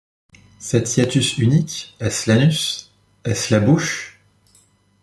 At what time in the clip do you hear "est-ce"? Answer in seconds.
1.99-2.27, 3.23-3.53